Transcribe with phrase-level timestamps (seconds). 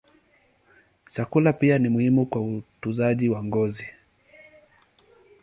[1.09, 3.87] Chakula pia ni muhimu kwa utunzaji wa ngozi.